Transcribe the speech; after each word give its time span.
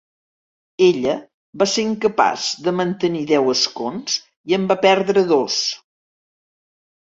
Ella 0.85 1.11
va 1.63 1.67
ser 1.73 1.83
incapaç 1.87 2.45
de 2.67 2.73
mantenir 2.77 3.21
deu 3.33 3.53
escons 3.53 4.17
i 4.53 4.59
en 4.59 4.67
va 4.73 4.79
perdre 4.87 5.25
dos. 5.35 5.61